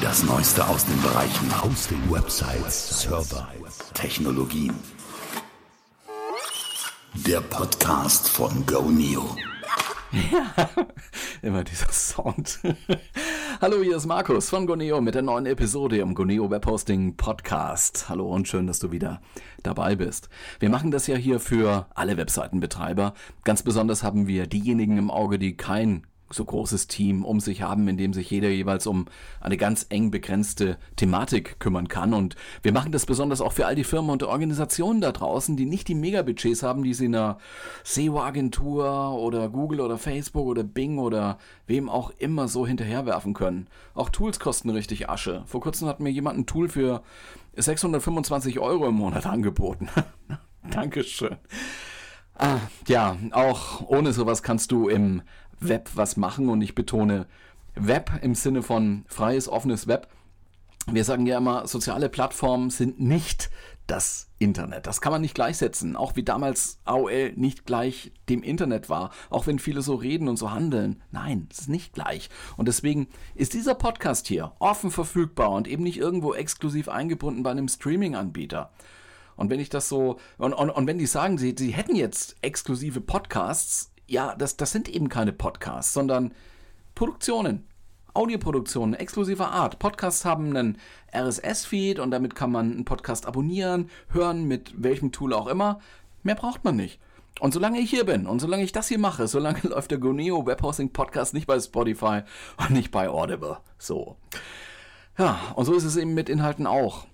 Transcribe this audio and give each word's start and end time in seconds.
Das 0.00 0.22
Neueste 0.22 0.66
aus 0.66 0.86
den 0.86 1.00
Bereichen 1.02 1.62
Hosting, 1.62 1.98
Websites, 2.10 3.02
Server, 3.02 3.48
Technologien. 3.92 4.74
Der 7.26 7.40
Podcast 7.40 8.28
von 8.28 8.64
GoNeo. 8.66 9.36
Ja, 10.12 10.70
immer 11.42 11.64
dieser 11.64 11.92
Sound. 11.92 12.60
Hallo, 13.60 13.82
hier 13.82 13.96
ist 13.96 14.06
Markus 14.06 14.48
von 14.48 14.66
Goneo 14.66 15.00
mit 15.00 15.14
der 15.14 15.22
neuen 15.22 15.44
Episode 15.44 15.98
im 15.98 16.14
Goneo 16.14 16.50
Webhosting 16.50 17.16
Podcast. 17.16 18.08
Hallo 18.08 18.32
und 18.32 18.48
schön, 18.48 18.66
dass 18.66 18.78
du 18.78 18.90
wieder 18.92 19.20
dabei 19.62 19.96
bist. 19.96 20.28
Wir 20.60 20.70
machen 20.70 20.90
das 20.90 21.08
ja 21.08 21.16
hier 21.16 21.40
für 21.40 21.86
alle 21.94 22.16
Webseitenbetreiber. 22.16 23.12
Ganz 23.44 23.62
besonders 23.62 24.02
haben 24.02 24.26
wir 24.26 24.46
diejenigen 24.46 24.96
im 24.96 25.10
Auge, 25.10 25.38
die 25.38 25.56
kein 25.56 26.06
so 26.32 26.44
großes 26.44 26.86
Team 26.86 27.24
um 27.24 27.40
sich 27.40 27.62
haben, 27.62 27.88
in 27.88 27.96
dem 27.96 28.12
sich 28.12 28.30
jeder 28.30 28.48
jeweils 28.48 28.86
um 28.86 29.06
eine 29.40 29.56
ganz 29.56 29.86
eng 29.88 30.10
begrenzte 30.10 30.78
Thematik 30.96 31.58
kümmern 31.58 31.88
kann. 31.88 32.14
Und 32.14 32.36
wir 32.62 32.72
machen 32.72 32.92
das 32.92 33.06
besonders 33.06 33.40
auch 33.40 33.52
für 33.52 33.66
all 33.66 33.74
die 33.74 33.84
Firmen 33.84 34.10
und 34.10 34.22
Organisationen 34.22 35.00
da 35.00 35.12
draußen, 35.12 35.56
die 35.56 35.66
nicht 35.66 35.88
die 35.88 35.94
Megabudgets 35.94 36.62
haben, 36.62 36.82
die 36.82 36.94
sie 36.94 37.06
in 37.06 37.14
einer 37.14 37.38
SEO-Agentur 37.84 39.12
oder 39.12 39.48
Google 39.48 39.80
oder 39.80 39.98
Facebook 39.98 40.46
oder 40.46 40.62
Bing 40.62 40.98
oder 40.98 41.38
wem 41.66 41.88
auch 41.88 42.10
immer 42.18 42.48
so 42.48 42.66
hinterherwerfen 42.66 43.34
können. 43.34 43.66
Auch 43.94 44.08
Tools 44.08 44.38
kosten 44.38 44.70
richtig 44.70 45.08
Asche. 45.08 45.42
Vor 45.46 45.60
kurzem 45.60 45.88
hat 45.88 46.00
mir 46.00 46.10
jemand 46.10 46.38
ein 46.38 46.46
Tool 46.46 46.68
für 46.68 47.02
625 47.56 48.60
Euro 48.60 48.88
im 48.88 48.94
Monat 48.94 49.26
angeboten. 49.26 49.88
Dankeschön. 50.70 51.36
Ah, 52.34 52.58
ja, 52.86 53.18
auch 53.32 53.82
ohne 53.88 54.12
sowas 54.12 54.42
kannst 54.42 54.72
du 54.72 54.88
im 54.88 55.22
Web 55.60 55.90
was 55.94 56.16
machen 56.16 56.48
und 56.48 56.62
ich 56.62 56.74
betone 56.74 57.26
Web 57.74 58.10
im 58.22 58.34
Sinne 58.34 58.62
von 58.62 59.04
freies, 59.08 59.48
offenes 59.48 59.86
Web. 59.86 60.08
Wir 60.86 61.04
sagen 61.04 61.26
ja 61.26 61.38
immer, 61.38 61.66
soziale 61.66 62.08
Plattformen 62.08 62.70
sind 62.70 63.00
nicht 63.00 63.50
das 63.86 64.28
Internet. 64.38 64.86
Das 64.86 65.00
kann 65.00 65.12
man 65.12 65.20
nicht 65.20 65.34
gleichsetzen. 65.34 65.96
Auch 65.96 66.16
wie 66.16 66.22
damals 66.22 66.78
AOL 66.84 67.32
nicht 67.34 67.66
gleich 67.66 68.12
dem 68.28 68.42
Internet 68.42 68.88
war. 68.88 69.10
Auch 69.28 69.46
wenn 69.46 69.58
viele 69.58 69.82
so 69.82 69.94
reden 69.96 70.28
und 70.28 70.36
so 70.36 70.52
handeln. 70.52 71.02
Nein, 71.10 71.48
es 71.50 71.60
ist 71.60 71.68
nicht 71.68 71.92
gleich. 71.92 72.30
Und 72.56 72.68
deswegen 72.68 73.08
ist 73.34 73.52
dieser 73.52 73.74
Podcast 73.74 74.28
hier 74.28 74.52
offen 74.58 74.90
verfügbar 74.90 75.50
und 75.50 75.68
eben 75.68 75.82
nicht 75.82 75.98
irgendwo 75.98 76.34
exklusiv 76.34 76.88
eingebunden 76.88 77.42
bei 77.42 77.50
einem 77.50 77.68
Streaming-Anbieter. 77.68 78.70
Und 79.36 79.50
wenn 79.50 79.60
ich 79.60 79.70
das 79.70 79.88
so, 79.88 80.18
und, 80.38 80.52
und, 80.52 80.70
und 80.70 80.86
wenn 80.86 80.98
die 80.98 81.06
sagen, 81.06 81.38
sie, 81.38 81.54
sie 81.58 81.70
hätten 81.70 81.96
jetzt 81.96 82.36
exklusive 82.42 83.00
Podcasts, 83.00 83.90
ja, 84.10 84.34
das, 84.34 84.56
das 84.56 84.72
sind 84.72 84.88
eben 84.88 85.08
keine 85.08 85.32
Podcasts, 85.32 85.92
sondern 85.92 86.34
Produktionen. 86.94 87.66
Audioproduktionen 88.12 88.94
exklusiver 88.94 89.52
Art. 89.52 89.78
Podcasts 89.78 90.24
haben 90.24 90.56
einen 90.56 90.78
RSS-Feed 91.14 92.00
und 92.00 92.10
damit 92.10 92.34
kann 92.34 92.50
man 92.50 92.72
einen 92.72 92.84
Podcast 92.84 93.24
abonnieren, 93.26 93.88
hören, 94.08 94.48
mit 94.48 94.82
welchem 94.82 95.12
Tool 95.12 95.32
auch 95.32 95.46
immer. 95.46 95.78
Mehr 96.24 96.34
braucht 96.34 96.64
man 96.64 96.74
nicht. 96.74 96.98
Und 97.38 97.54
solange 97.54 97.78
ich 97.78 97.88
hier 97.88 98.04
bin 98.04 98.26
und 98.26 98.40
solange 98.40 98.64
ich 98.64 98.72
das 98.72 98.88
hier 98.88 98.98
mache, 98.98 99.28
solange 99.28 99.60
läuft 99.62 99.92
der 99.92 99.98
Goneo 99.98 100.44
Webhosting 100.44 100.92
Podcast 100.92 101.32
nicht 101.32 101.46
bei 101.46 101.60
Spotify 101.60 102.22
und 102.56 102.70
nicht 102.70 102.90
bei 102.90 103.08
Audible. 103.08 103.58
So. 103.78 104.16
Ja, 105.16 105.38
und 105.54 105.66
so 105.66 105.74
ist 105.74 105.84
es 105.84 105.96
eben 105.96 106.14
mit 106.14 106.28
Inhalten 106.28 106.66
auch 106.66 107.06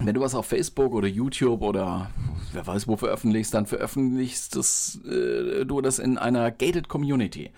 wenn 0.00 0.14
du 0.14 0.20
was 0.20 0.34
auf 0.34 0.46
Facebook 0.46 0.94
oder 0.94 1.08
YouTube 1.08 1.62
oder 1.62 2.10
wer 2.52 2.66
weiß 2.66 2.88
wo 2.88 2.96
veröffentlichst, 2.96 3.52
dann 3.52 3.66
veröffentlichst 3.66 4.56
das, 4.56 5.00
äh, 5.04 5.64
du 5.64 5.80
das 5.80 5.98
in 5.98 6.18
einer 6.18 6.50
gated 6.50 6.88
Community. 6.88 7.50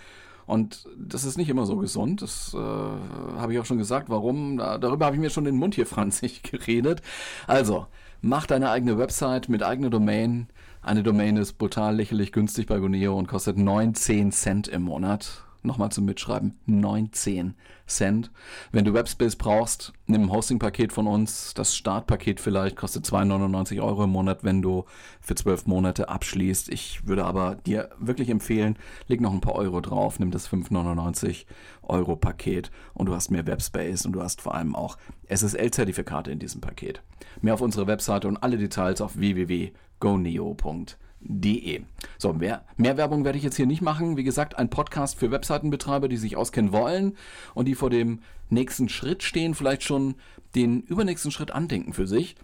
Und 0.46 0.88
das 0.96 1.24
ist 1.24 1.38
nicht 1.38 1.48
immer 1.48 1.66
so 1.66 1.76
gesund. 1.76 2.20
Das 2.20 2.52
äh, 2.52 2.58
habe 2.58 3.52
ich 3.52 3.60
auch 3.60 3.64
schon 3.64 3.78
gesagt. 3.78 4.10
Warum? 4.10 4.58
Da, 4.58 4.78
darüber 4.78 5.06
habe 5.06 5.16
ich 5.16 5.22
mir 5.22 5.30
schon 5.30 5.44
den 5.44 5.56
Mund 5.56 5.74
hier 5.74 5.86
franzig 5.86 6.42
geredet. 6.42 7.00
Also, 7.46 7.86
mach 8.20 8.46
deine 8.46 8.70
eigene 8.70 8.98
Website 8.98 9.48
mit 9.48 9.62
eigener 9.62 9.90
Domain. 9.90 10.48
Eine 10.82 11.04
Domain 11.04 11.36
ist 11.36 11.58
brutal 11.58 11.94
lächerlich 11.94 12.32
günstig 12.32 12.66
bei 12.66 12.78
Goneo 12.80 13.16
und 13.16 13.28
kostet 13.28 13.56
19 13.56 14.32
Cent 14.32 14.66
im 14.66 14.82
Monat 14.82 15.44
nochmal 15.62 15.90
zum 15.90 16.04
Mitschreiben, 16.04 16.58
19 16.66 17.54
Cent. 17.86 18.30
Wenn 18.70 18.84
du 18.84 18.94
Webspace 18.94 19.36
brauchst, 19.36 19.92
nimm 20.06 20.22
ein 20.22 20.32
Hosting-Paket 20.32 20.92
von 20.92 21.06
uns. 21.06 21.54
Das 21.54 21.76
Startpaket 21.76 22.40
vielleicht 22.40 22.76
kostet 22.76 23.04
2,99 23.04 23.82
Euro 23.82 24.04
im 24.04 24.10
Monat, 24.10 24.44
wenn 24.44 24.62
du 24.62 24.84
für 25.20 25.34
12 25.34 25.66
Monate 25.66 26.08
abschließt. 26.08 26.68
Ich 26.70 27.06
würde 27.06 27.24
aber 27.24 27.56
dir 27.56 27.90
wirklich 27.98 28.30
empfehlen, 28.30 28.76
leg 29.08 29.20
noch 29.20 29.32
ein 29.32 29.40
paar 29.40 29.54
Euro 29.54 29.80
drauf, 29.80 30.18
nimm 30.18 30.30
das 30.30 30.48
5,99 30.48 31.44
Euro 31.82 32.16
Paket 32.16 32.70
und 32.94 33.06
du 33.06 33.14
hast 33.14 33.30
mehr 33.30 33.46
Webspace 33.46 34.06
und 34.06 34.12
du 34.12 34.22
hast 34.22 34.40
vor 34.40 34.54
allem 34.54 34.74
auch 34.74 34.96
SSL-Zertifikate 35.28 36.30
in 36.30 36.38
diesem 36.38 36.60
Paket. 36.60 37.02
Mehr 37.40 37.54
auf 37.54 37.60
unserer 37.60 37.86
Webseite 37.86 38.28
und 38.28 38.36
alle 38.38 38.58
Details 38.58 39.00
auf 39.00 39.16
www.goneo.de 39.16 41.02
De. 41.24 41.82
So, 42.18 42.32
mehr, 42.32 42.64
mehr 42.76 42.96
Werbung 42.96 43.24
werde 43.24 43.38
ich 43.38 43.44
jetzt 43.44 43.56
hier 43.56 43.66
nicht 43.66 43.82
machen. 43.82 44.16
Wie 44.16 44.24
gesagt, 44.24 44.58
ein 44.58 44.70
Podcast 44.70 45.18
für 45.18 45.30
Webseitenbetreiber, 45.30 46.08
die 46.08 46.16
sich 46.16 46.36
auskennen 46.36 46.72
wollen 46.72 47.16
und 47.54 47.66
die 47.66 47.74
vor 47.74 47.90
dem 47.90 48.20
nächsten 48.50 48.88
Schritt 48.88 49.22
stehen, 49.22 49.54
vielleicht 49.54 49.82
schon 49.82 50.14
den 50.54 50.82
übernächsten 50.82 51.30
Schritt 51.30 51.50
andenken 51.50 51.92
für 51.92 52.06
sich. 52.06 52.36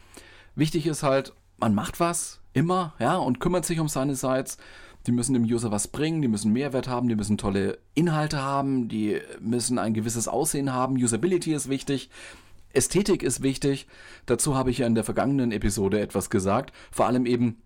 Wichtig 0.55 0.87
ist 0.87 1.03
halt, 1.03 1.35
man 1.59 1.75
macht 1.75 2.01
was 2.01 2.41
immer, 2.53 2.95
ja, 2.99 3.17
und 3.17 3.41
kümmert 3.41 3.65
sich 3.65 3.81
um 3.81 3.89
seine 3.89 4.15
Sites. 4.15 4.59
Die 5.07 5.13
müssen 5.13 5.35
dem 5.35 5.45
User 5.45 5.71
was 5.71 5.89
bringen, 5.89 6.23
die 6.23 6.29
müssen 6.29 6.53
Mehrwert 6.53 6.89
haben, 6.89 7.09
die 7.09 7.17
müssen 7.17 7.39
tolle 7.39 7.79
Inhalte 7.95 8.43
haben, 8.43 8.89
die 8.89 9.21
müssen 9.41 9.79
ein 9.79 9.95
gewisses 9.95 10.29
Aussehen 10.29 10.73
haben. 10.73 10.97
Usability 10.97 11.55
ist 11.55 11.69
wichtig. 11.69 12.11
Ästhetik 12.73 13.23
ist 13.23 13.43
wichtig. 13.43 13.87
Dazu 14.27 14.57
habe 14.57 14.71
ich 14.71 14.79
ja 14.79 14.87
in 14.87 14.95
der 14.95 15.05
vergangenen 15.05 15.53
Episode 15.53 16.01
etwas 16.01 16.31
gesagt. 16.31 16.73
Vor 16.91 17.07
allem 17.07 17.27
eben 17.27 17.63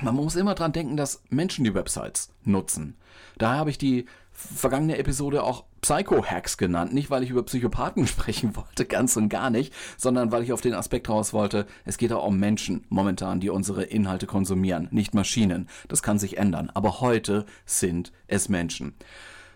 man 0.00 0.14
muss 0.14 0.36
immer 0.36 0.54
dran 0.54 0.72
denken, 0.72 0.96
dass 0.96 1.22
Menschen 1.28 1.64
die 1.64 1.74
Websites 1.74 2.30
nutzen. 2.44 2.96
Daher 3.38 3.58
habe 3.58 3.70
ich 3.70 3.78
die 3.78 4.06
vergangene 4.32 4.98
Episode 4.98 5.42
auch 5.42 5.64
Psycho-Hacks 5.82 6.56
genannt. 6.56 6.94
Nicht, 6.94 7.10
weil 7.10 7.22
ich 7.22 7.30
über 7.30 7.42
Psychopathen 7.42 8.06
sprechen 8.06 8.56
wollte, 8.56 8.84
ganz 8.84 9.16
und 9.16 9.28
gar 9.28 9.50
nicht, 9.50 9.72
sondern 9.96 10.32
weil 10.32 10.42
ich 10.42 10.52
auf 10.52 10.60
den 10.60 10.74
Aspekt 10.74 11.08
raus 11.08 11.32
wollte, 11.32 11.66
es 11.84 11.98
geht 11.98 12.12
auch 12.12 12.26
um 12.26 12.38
Menschen 12.38 12.84
momentan, 12.88 13.40
die 13.40 13.50
unsere 13.50 13.84
Inhalte 13.84 14.26
konsumieren, 14.26 14.88
nicht 14.90 15.14
Maschinen. 15.14 15.68
Das 15.88 16.02
kann 16.02 16.18
sich 16.18 16.38
ändern. 16.38 16.70
Aber 16.72 17.00
heute 17.00 17.46
sind 17.66 18.12
es 18.26 18.48
Menschen. 18.48 18.94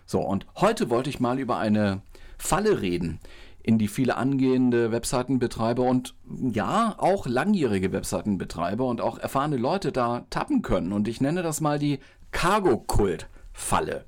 So, 0.05 0.21
und 0.21 0.45
heute 0.55 0.89
wollte 0.89 1.09
ich 1.09 1.19
mal 1.19 1.39
über 1.39 1.57
eine 1.57 2.01
Falle 2.37 2.81
reden, 2.81 3.19
in 3.67 3.77
die 3.77 3.89
viele 3.89 4.15
angehende 4.15 4.93
Webseitenbetreiber 4.93 5.83
und 5.83 6.15
ja, 6.53 6.95
auch 6.97 7.27
langjährige 7.27 7.91
Webseitenbetreiber 7.91 8.85
und 8.85 9.01
auch 9.01 9.19
erfahrene 9.19 9.57
Leute 9.57 9.91
da 9.91 10.25
tappen 10.29 10.61
können. 10.61 10.93
Und 10.93 11.09
ich 11.09 11.19
nenne 11.19 11.43
das 11.43 11.59
mal 11.59 11.77
die 11.77 11.99
Cargo-Kult-Falle. 12.31 14.05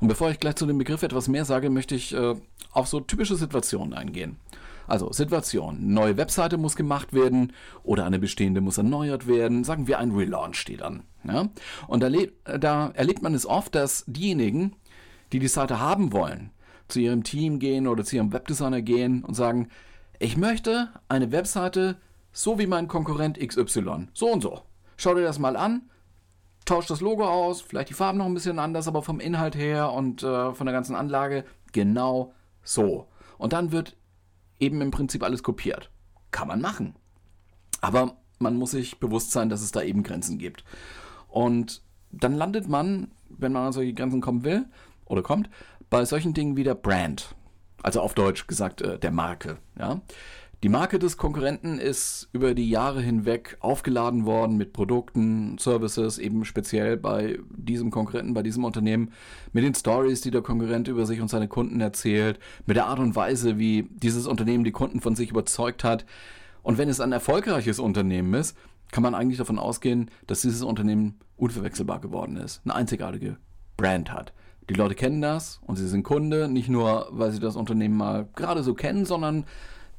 Und 0.00 0.08
bevor 0.08 0.30
ich 0.30 0.40
gleich 0.40 0.56
zu 0.56 0.66
dem 0.66 0.76
Begriff 0.76 1.02
etwas 1.02 1.26
mehr 1.26 1.46
sage, 1.46 1.70
möchte 1.70 1.94
ich 1.94 2.12
äh, 2.12 2.34
auf 2.72 2.86
so 2.86 3.00
typische 3.00 3.36
Situationen 3.36 3.94
eingehen. 3.94 4.36
Also 4.86 5.10
Situation, 5.10 5.94
neue 5.94 6.18
Webseite 6.18 6.58
muss 6.58 6.76
gemacht 6.76 7.14
werden 7.14 7.54
oder 7.84 8.04
eine 8.04 8.18
bestehende 8.18 8.60
muss 8.60 8.76
erneuert 8.76 9.26
werden, 9.26 9.64
sagen 9.64 9.86
wir 9.86 10.00
ein 10.00 10.12
Relaunch 10.12 10.56
steht 10.56 10.82
an. 10.82 11.02
Ja? 11.24 11.48
Und 11.86 12.02
da, 12.02 12.10
da 12.58 12.90
erlebt 12.90 13.22
man 13.22 13.32
es 13.32 13.46
oft, 13.46 13.74
dass 13.74 14.04
diejenigen, 14.06 14.76
die 15.32 15.38
die 15.38 15.48
Seite 15.48 15.80
haben 15.80 16.12
wollen, 16.12 16.50
zu 16.88 17.00
ihrem 17.00 17.22
Team 17.22 17.58
gehen 17.58 17.86
oder 17.86 18.04
zu 18.04 18.16
ihrem 18.16 18.32
Webdesigner 18.32 18.82
gehen 18.82 19.24
und 19.24 19.34
sagen, 19.34 19.68
ich 20.18 20.36
möchte 20.36 20.88
eine 21.08 21.30
Webseite 21.32 21.96
so 22.32 22.58
wie 22.58 22.66
mein 22.66 22.88
Konkurrent 22.88 23.38
XY. 23.38 24.08
So 24.14 24.32
und 24.32 24.42
so. 24.42 24.62
Schau 24.96 25.14
dir 25.14 25.22
das 25.22 25.38
mal 25.38 25.56
an, 25.56 25.82
tausch 26.64 26.86
das 26.86 27.00
Logo 27.00 27.26
aus, 27.26 27.60
vielleicht 27.60 27.90
die 27.90 27.94
Farben 27.94 28.18
noch 28.18 28.26
ein 28.26 28.34
bisschen 28.34 28.58
anders, 28.58 28.88
aber 28.88 29.02
vom 29.02 29.20
Inhalt 29.20 29.56
her 29.56 29.92
und 29.92 30.22
äh, 30.22 30.52
von 30.52 30.66
der 30.66 30.74
ganzen 30.74 30.96
Anlage 30.96 31.44
genau 31.72 32.34
so. 32.62 33.08
Und 33.38 33.52
dann 33.52 33.72
wird 33.72 33.96
eben 34.58 34.80
im 34.80 34.90
Prinzip 34.90 35.22
alles 35.22 35.42
kopiert. 35.42 35.90
Kann 36.30 36.48
man 36.48 36.60
machen. 36.60 36.94
Aber 37.80 38.16
man 38.38 38.56
muss 38.56 38.72
sich 38.72 38.98
bewusst 38.98 39.30
sein, 39.30 39.48
dass 39.48 39.62
es 39.62 39.72
da 39.72 39.82
eben 39.82 40.02
Grenzen 40.02 40.38
gibt. 40.38 40.64
Und 41.28 41.82
dann 42.10 42.34
landet 42.34 42.68
man, 42.68 43.12
wenn 43.28 43.52
man 43.52 43.66
an 43.66 43.72
solche 43.72 43.94
Grenzen 43.94 44.20
kommen 44.20 44.44
will 44.44 44.66
oder 45.06 45.22
kommt, 45.22 45.48
bei 45.90 46.04
solchen 46.04 46.34
Dingen 46.34 46.56
wie 46.56 46.64
der 46.64 46.74
Brand, 46.74 47.34
also 47.82 48.00
auf 48.00 48.14
Deutsch 48.14 48.46
gesagt 48.46 48.82
äh, 48.82 48.98
der 48.98 49.10
Marke. 49.10 49.58
Ja? 49.78 50.00
Die 50.64 50.68
Marke 50.68 50.98
des 50.98 51.16
Konkurrenten 51.16 51.78
ist 51.78 52.28
über 52.32 52.52
die 52.52 52.68
Jahre 52.68 53.00
hinweg 53.00 53.56
aufgeladen 53.60 54.26
worden 54.26 54.56
mit 54.56 54.72
Produkten, 54.72 55.56
Services, 55.56 56.18
eben 56.18 56.44
speziell 56.44 56.96
bei 56.96 57.38
diesem 57.48 57.92
Konkurrenten, 57.92 58.34
bei 58.34 58.42
diesem 58.42 58.64
Unternehmen, 58.64 59.12
mit 59.52 59.62
den 59.62 59.76
Stories, 59.76 60.20
die 60.20 60.32
der 60.32 60.42
Konkurrent 60.42 60.88
über 60.88 61.06
sich 61.06 61.20
und 61.20 61.28
seine 61.28 61.46
Kunden 61.46 61.80
erzählt, 61.80 62.40
mit 62.66 62.76
der 62.76 62.86
Art 62.86 62.98
und 62.98 63.14
Weise, 63.14 63.60
wie 63.60 63.88
dieses 63.90 64.26
Unternehmen 64.26 64.64
die 64.64 64.72
Kunden 64.72 65.00
von 65.00 65.14
sich 65.14 65.30
überzeugt 65.30 65.84
hat. 65.84 66.04
Und 66.62 66.76
wenn 66.76 66.88
es 66.88 67.00
ein 67.00 67.12
erfolgreiches 67.12 67.78
Unternehmen 67.78 68.34
ist, 68.34 68.56
kann 68.90 69.04
man 69.04 69.14
eigentlich 69.14 69.38
davon 69.38 69.60
ausgehen, 69.60 70.10
dass 70.26 70.40
dieses 70.40 70.62
Unternehmen 70.62 71.20
unverwechselbar 71.36 72.00
geworden 72.00 72.36
ist, 72.36 72.62
eine 72.64 72.74
einzigartige 72.74 73.36
Brand 73.76 74.12
hat. 74.12 74.32
Die 74.68 74.74
Leute 74.74 74.94
kennen 74.94 75.22
das 75.22 75.60
und 75.66 75.76
sie 75.76 75.88
sind 75.88 76.02
Kunde, 76.02 76.48
nicht 76.48 76.68
nur, 76.68 77.08
weil 77.10 77.30
sie 77.30 77.40
das 77.40 77.56
Unternehmen 77.56 77.96
mal 77.96 78.28
gerade 78.36 78.62
so 78.62 78.74
kennen, 78.74 79.06
sondern 79.06 79.44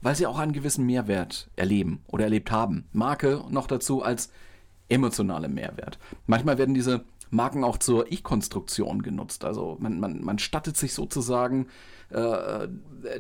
weil 0.02 0.16
sie 0.16 0.28
auch 0.28 0.40
einen 0.40 0.54
gewissen 0.54 0.86
Mehrwert 0.86 1.50
erleben 1.56 2.04
oder 2.08 2.26
erlebt 2.26 2.52
haben. 2.52 2.86
Marke 2.94 3.44
noch 3.50 3.68
dazu 3.68 4.04
als 4.04 4.32
emotionale 4.88 5.50
Mehrwert. 5.50 6.00
Manchmal 6.28 6.58
werden 6.58 6.74
diese 6.74 7.04
Marken 7.32 7.64
auch 7.64 7.78
zur 7.78 8.12
Ich-Konstruktion 8.12 9.02
genutzt. 9.02 9.46
Also 9.46 9.78
man, 9.80 10.00
man, 10.00 10.24
man 10.24 10.40
stattet 10.40 10.78
sich 10.78 10.94
sozusagen 10.94 11.68
äh, 12.10 12.68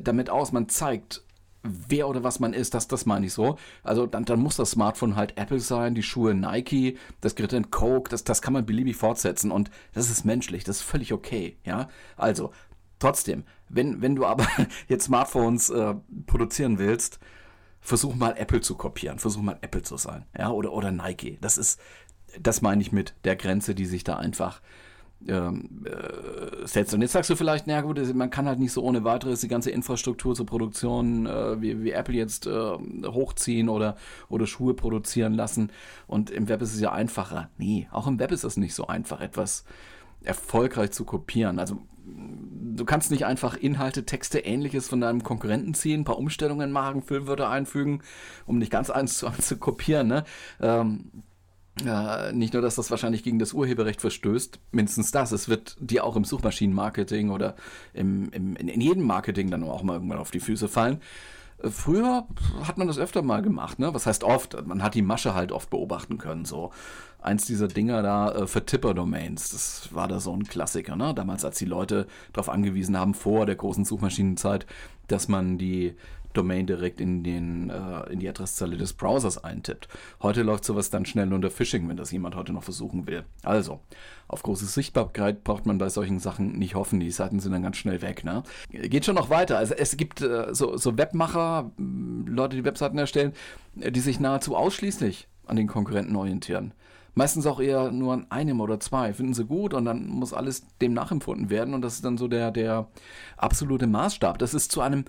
damit 0.02 0.30
aus, 0.30 0.52
man 0.52 0.70
zeigt, 0.70 1.24
wer 1.64 2.08
oder 2.08 2.24
was 2.24 2.40
man 2.40 2.54
ist, 2.54 2.74
das, 2.74 2.88
das 2.88 3.06
meine 3.06 3.26
ich 3.26 3.34
so. 3.34 3.58
Also 3.84 4.06
dann, 4.06 4.26
dann 4.26 4.40
muss 4.40 4.56
das 4.56 4.72
Smartphone 4.72 5.16
halt 5.16 5.38
Apple 5.38 5.60
sein, 5.60 5.96
die 5.96 6.04
Schuhe 6.04 6.34
Nike, 6.34 6.98
das 7.22 7.36
Gerät 7.36 7.54
in 7.54 7.72
Coke, 7.72 8.10
das, 8.10 8.24
das 8.24 8.42
kann 8.42 8.54
man 8.54 8.66
beliebig 8.66 8.96
fortsetzen 8.96 9.52
und 9.52 9.70
das 9.94 10.10
ist 10.10 10.26
menschlich, 10.26 10.64
das 10.64 10.78
ist 10.78 10.84
völlig 10.84 11.14
okay, 11.14 11.58
ja. 11.66 11.90
Also, 12.16 12.52
trotzdem, 13.00 13.44
wenn, 13.68 14.02
wenn 14.02 14.16
du 14.16 14.26
aber 14.26 14.48
jetzt 14.88 15.06
Smartphones 15.06 15.70
äh, 15.70 15.96
produzieren 16.28 16.80
willst, 16.80 17.20
versuch 17.82 18.16
mal 18.16 18.36
Apple 18.38 18.62
zu 18.62 18.76
kopieren, 18.76 19.20
versuch 19.20 19.42
mal 19.42 19.58
Apple 19.62 19.84
zu 19.84 19.98
sein, 19.98 20.26
ja, 20.38 20.52
oder, 20.52 20.74
oder 20.74 20.92
Nike. 20.92 21.38
Das 21.42 21.58
ist, 21.58 21.80
das 22.40 22.62
meine 22.62 22.82
ich 22.82 22.92
mit 22.92 23.16
der 23.24 23.36
Grenze, 23.36 23.76
die 23.76 23.86
sich 23.86 24.04
da 24.04 24.18
einfach 24.18 24.62
ähm, 25.28 25.86
äh, 25.86 26.66
setzt. 26.66 26.94
Und 26.94 27.02
jetzt 27.02 27.12
sagst 27.12 27.30
du 27.30 27.36
vielleicht, 27.36 27.68
na 27.68 27.82
gut, 27.82 28.00
man 28.16 28.30
kann 28.30 28.48
halt 28.48 28.60
nicht 28.60 28.72
so 28.72 28.84
ohne 28.84 29.04
weiteres 29.04 29.42
die 29.42 29.48
ganze 29.48 29.72
Infrastruktur 29.72 30.36
zur 30.36 30.46
Produktion 30.46 31.26
äh, 31.26 31.62
wie, 31.62 31.84
wie, 31.84 31.92
Apple 31.92 32.16
jetzt 32.16 32.48
äh, 32.48 32.52
hochziehen 33.06 33.70
oder, 33.70 33.96
oder 34.30 34.48
Schuhe 34.48 34.74
produzieren 34.74 35.34
lassen. 35.34 35.72
Und 36.08 36.30
im 36.30 36.48
Web 36.48 36.62
ist 36.62 36.74
es 36.74 36.80
ja 36.80 36.92
einfacher. 36.92 37.50
Nee, 37.58 37.88
auch 37.92 38.08
im 38.08 38.20
Web 38.20 38.32
ist 38.32 38.44
es 38.44 38.58
nicht 38.58 38.74
so 38.74 38.88
einfach, 38.88 39.22
etwas 39.22 39.66
erfolgreich 40.24 40.92
zu 40.92 41.06
kopieren. 41.06 41.60
Also 41.60 41.80
du 42.06 42.86
kannst 42.86 43.12
nicht 43.12 43.26
einfach 43.26 43.56
Inhalte, 43.56 44.06
Texte, 44.06 44.40
ähnliches 44.40 44.88
von 44.88 45.02
deinem 45.02 45.24
Konkurrenten 45.24 45.74
ziehen, 45.74 46.02
ein 46.02 46.06
paar 46.06 46.18
Umstellungen 46.18 46.72
machen, 46.72 47.02
Füllwörter 47.02 47.50
einfügen, 47.50 48.02
um 48.46 48.58
nicht 48.58 48.72
ganz 48.72 48.90
eins 48.90 49.18
zu 49.18 49.28
eins 49.28 49.48
zu 49.48 49.58
kopieren. 49.58 50.08
Ne? 50.08 50.24
Ähm, 50.62 51.12
äh, 51.86 52.32
nicht 52.34 52.54
nur, 52.54 52.62
dass 52.62 52.76
das 52.76 52.92
wahrscheinlich 52.92 53.24
gegen 53.24 53.40
das 53.40 53.54
Urheberrecht 53.54 54.02
verstößt, 54.02 54.60
mindestens 54.72 55.12
das, 55.12 55.32
es 55.32 55.48
wird 55.50 55.78
dir 55.80 56.04
auch 56.04 56.16
im 56.16 56.26
Suchmaschinenmarketing 56.26 57.30
oder 57.30 57.56
im, 57.94 58.30
im, 58.32 58.56
in 58.56 58.82
jedem 58.82 59.04
Marketing 59.04 59.50
dann 59.50 59.64
auch 59.64 59.84
mal 59.84 59.94
irgendwann 59.94 60.20
auf 60.20 60.32
die 60.32 60.40
Füße 60.40 60.68
fallen. 60.68 61.02
Früher 61.62 62.26
hat 62.64 62.78
man 62.78 62.88
das 62.88 62.98
öfter 62.98 63.22
mal 63.22 63.42
gemacht, 63.42 63.80
ne? 63.80 63.94
Was 63.94 64.06
heißt 64.06 64.24
oft? 64.24 64.66
Man 64.66 64.82
hat 64.82 64.96
die 64.96 65.02
Masche 65.02 65.34
halt 65.34 65.52
oft 65.52 65.70
beobachten 65.70 66.18
können. 66.18 66.46
So 66.46 66.72
eins 67.22 67.46
dieser 67.46 67.68
Dinger 67.68 68.02
da 68.02 68.32
äh, 68.32 68.48
für 68.48 68.66
Tipper-Domains, 68.66 69.50
das 69.50 69.94
war 69.94 70.08
da 70.08 70.22
so 70.22 70.34
ein 70.34 70.46
Klassiker, 70.46 70.96
ne? 70.96 71.14
Damals, 71.14 71.44
als 71.44 71.58
die 71.58 71.66
Leute 71.66 72.08
darauf 72.32 72.48
angewiesen 72.48 72.98
haben, 72.98 73.14
vor 73.14 73.46
der 73.46 73.56
großen 73.56 73.84
Suchmaschinenzeit, 73.84 74.66
dass 75.08 75.28
man 75.28 75.58
die 75.58 75.96
Domain 76.40 76.66
direkt 76.66 77.02
in, 77.02 77.24
den, 77.24 77.70
äh, 77.70 78.12
in 78.12 78.20
die 78.20 78.30
Adresszeile 78.30 78.78
des 78.78 78.94
Browsers 78.94 79.44
eintippt. 79.44 79.90
Heute 80.22 80.44
läuft 80.44 80.64
sowas 80.64 80.90
dann 80.90 81.06
schnell 81.06 81.34
unter 81.34 81.50
Phishing, 81.50 81.90
wenn 81.90 81.98
das 81.98 82.12
jemand 82.12 82.36
heute 82.36 82.54
noch 82.54 82.64
versuchen 82.64 83.08
will. 83.08 83.26
Also, 83.44 83.82
auf 84.30 84.42
große 84.42 84.66
Sichtbarkeit 84.66 85.44
braucht 85.44 85.66
man 85.66 85.78
bei 85.78 85.90
solchen 85.90 86.20
Sachen 86.20 86.54
nicht 86.58 86.76
hoffen. 86.76 87.02
Die 87.02 87.12
Seiten 87.12 87.40
sind 87.40 87.52
dann 87.52 87.64
ganz 87.64 87.78
schnell 87.78 88.02
weg. 88.02 88.24
Ne? 88.24 88.44
Geht 88.70 89.06
schon 89.06 89.16
noch 89.16 89.30
weiter. 89.30 89.58
Also 89.58 89.74
es 89.74 89.98
gibt 89.98 90.22
äh, 90.22 90.54
so, 90.54 90.78
so 90.78 90.98
Webmacher, 90.98 91.72
Leute, 91.78 92.56
die 92.56 92.64
Webseiten 92.64 92.98
erstellen, 92.98 93.34
die 93.76 94.00
sich 94.00 94.20
nahezu 94.20 94.56
ausschließlich 94.56 95.28
an 95.46 95.58
den 95.58 95.68
Konkurrenten 95.68 96.16
orientieren. 96.16 96.74
Meistens 97.20 97.46
auch 97.48 97.60
eher 97.60 97.92
nur 97.92 98.14
an 98.14 98.28
einem 98.30 98.62
oder 98.62 98.80
zwei. 98.80 99.14
Finden 99.14 99.34
sie 99.34 99.44
gut 99.44 99.74
und 99.74 99.84
dann 99.84 100.08
muss 100.08 100.32
alles 100.34 100.66
dem 100.80 100.94
nachempfunden 100.94 101.50
werden 101.50 101.74
und 101.74 101.82
das 101.82 101.96
ist 101.96 102.06
dann 102.06 102.18
so 102.18 102.30
der, 102.30 102.50
der 102.50 102.88
absolute 103.36 103.88
Maßstab. 103.88 104.38
Das 104.40 104.54
ist 104.54 104.72
zu 104.72 104.80
einem, 104.80 105.04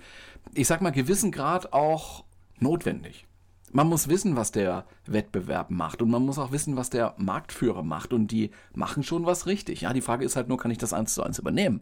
ich 0.53 0.67
sag 0.67 0.81
mal, 0.81 0.89
gewissen 0.89 1.31
Grad 1.31 1.71
auch 1.71 2.25
notwendig. 2.59 3.27
Man 3.71 3.87
muss 3.87 4.09
wissen, 4.09 4.35
was 4.35 4.51
der 4.51 4.83
Wettbewerb 5.05 5.71
macht 5.71 6.01
und 6.01 6.09
man 6.09 6.25
muss 6.25 6.37
auch 6.37 6.51
wissen, 6.51 6.75
was 6.75 6.89
der 6.89 7.13
Marktführer 7.15 7.81
macht 7.81 8.11
und 8.11 8.27
die 8.27 8.51
machen 8.73 9.03
schon 9.03 9.25
was 9.25 9.45
richtig. 9.45 9.79
Ja, 9.79 9.93
die 9.93 10.01
Frage 10.01 10.25
ist 10.25 10.35
halt 10.35 10.49
nur, 10.49 10.57
kann 10.57 10.71
ich 10.71 10.77
das 10.77 10.91
eins 10.91 11.13
zu 11.13 11.23
eins 11.23 11.39
übernehmen? 11.39 11.79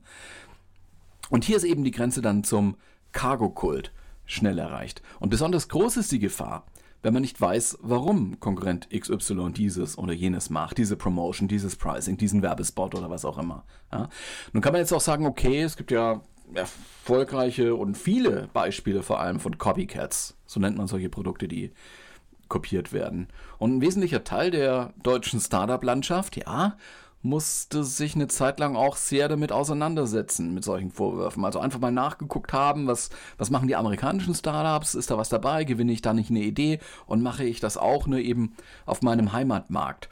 Und 1.32 1.44
hier 1.44 1.58
ist 1.58 1.64
eben 1.64 1.84
die 1.84 1.90
Grenze 1.90 2.22
dann 2.22 2.44
zum 2.44 2.76
Cargo-Kult 3.14 3.92
schnell 4.28 4.60
erreicht. 4.60 5.02
Und 5.20 5.30
besonders 5.30 5.70
groß 5.70 5.98
ist 5.98 6.12
die 6.12 6.20
Gefahr, 6.20 6.66
wenn 7.02 7.14
man 7.14 7.22
nicht 7.22 7.40
weiß, 7.40 7.80
warum 7.82 8.40
Konkurrent 8.40 8.90
XY 8.90 9.52
dieses 9.52 9.98
oder 9.98 10.14
jenes 10.14 10.50
macht, 10.50 10.78
diese 10.78 10.98
Promotion, 10.98 11.48
dieses 11.48 11.76
Pricing, 11.76 12.18
diesen 12.18 12.42
Werbespot 12.42 12.96
oder 12.96 13.10
was 13.10 13.26
auch 13.26 13.38
immer. 13.38 13.64
Ja? 13.92 14.10
Nun 14.54 14.62
kann 14.62 14.74
man 14.74 14.82
jetzt 14.82 14.94
auch 14.94 15.02
sagen, 15.02 15.26
okay, 15.26 15.62
es 15.62 15.78
gibt 15.78 15.92
ja 15.92 16.22
erfolgreiche 16.54 17.76
und 17.76 17.98
viele 17.98 18.50
Beispiele 18.54 19.04
vor 19.04 19.20
allem 19.20 19.40
von 19.40 19.58
Copycats. 19.58 20.36
So 20.46 20.60
nennt 20.60 20.78
man 20.78 20.88
solche 20.88 21.10
Produkte, 21.10 21.48
die 21.48 21.72
kopiert 22.48 22.92
werden. 22.92 23.28
Und 23.60 23.78
ein 23.78 23.82
wesentlicher 23.82 24.24
Teil 24.24 24.52
der 24.52 24.94
deutschen 25.02 25.40
Startup-Landschaft, 25.40 26.36
ja, 26.38 26.76
musste 27.22 27.84
sich 27.84 28.16
eine 28.16 28.28
Zeit 28.28 28.60
lang 28.60 28.76
auch 28.76 28.96
sehr 28.96 29.28
damit 29.28 29.52
auseinandersetzen, 29.52 30.54
mit 30.54 30.64
solchen 30.64 30.92
Vorwürfen. 30.92 31.44
Also 31.44 31.60
einfach 31.60 31.80
mal 31.80 31.92
nachgeguckt 31.92 32.54
haben, 32.54 32.88
was, 32.88 33.10
was 33.38 33.50
machen 33.50 33.68
die 33.68 33.76
amerikanischen 33.76 34.34
Startups, 34.34 34.96
ist 34.96 35.12
da 35.12 35.18
was 35.18 35.30
dabei, 35.30 35.66
gewinne 35.66 35.92
ich 35.92 36.02
da 36.02 36.14
nicht 36.14 36.30
eine 36.30 36.42
Idee 36.42 36.80
und 37.08 37.22
mache 37.22 37.44
ich 37.44 37.60
das 37.60 37.78
auch 37.78 38.08
nur 38.08 38.20
eben 38.20 38.56
auf 38.86 39.02
meinem 39.02 39.34
Heimatmarkt. 39.34 40.10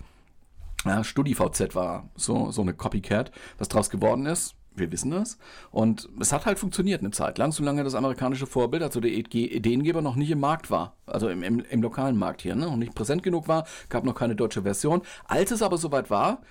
Ja, 0.86 1.04
StudiVZ 1.04 1.76
war 1.76 2.10
so, 2.16 2.52
so 2.52 2.62
eine 2.62 2.74
Copycat. 2.74 3.32
Was 3.58 3.68
draus 3.68 3.90
geworden 3.90 4.26
ist, 4.26 4.56
wir 4.76 4.92
wissen 4.92 5.12
das. 5.12 5.38
Und 5.72 6.08
es 6.20 6.32
hat 6.32 6.46
halt 6.46 6.60
funktioniert 6.60 7.02
eine 7.02 7.12
Zeit 7.12 7.38
lang, 7.38 7.52
solange 7.52 7.84
das 7.84 7.96
amerikanische 7.96 8.48
Vorbild, 8.48 8.84
also 8.84 9.00
der 9.00 9.12
Ideengeber, 9.12 10.02
noch 10.02 10.16
nicht 10.16 10.32
im 10.32 10.40
Markt 10.40 10.70
war. 10.70 10.96
Also 11.06 11.30
im, 11.30 11.42
im, 11.42 11.60
im 11.60 11.82
lokalen 11.82 12.18
Markt 12.18 12.42
hier, 12.42 12.56
ne? 12.56 12.66
noch 12.66 12.76
nicht 12.76 12.96
präsent 12.96 13.24
genug 13.24 13.48
war, 13.48 13.66
gab 13.90 14.04
noch 14.04 14.16
keine 14.16 14.36
deutsche 14.36 14.64
Version. 14.64 15.02
Als 15.26 15.52
es 15.52 15.62
aber 15.62 15.78
soweit 15.78 16.10
war, 16.10 16.42